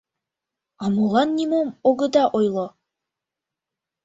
—А 0.83 0.85
молан 0.93 1.29
нимом 1.37 1.69
огыда 1.89 2.23
ойло. 2.37 2.67